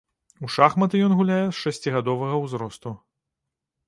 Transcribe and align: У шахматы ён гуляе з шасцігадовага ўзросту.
У 0.45 0.47
шахматы 0.53 1.01
ён 1.07 1.11
гуляе 1.19 1.43
з 1.49 1.57
шасцігадовага 1.63 2.39
ўзросту. 2.45 2.95